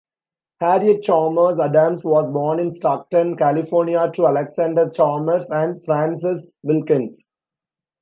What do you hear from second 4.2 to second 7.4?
Alexander Chalmers and Frances Wilkens.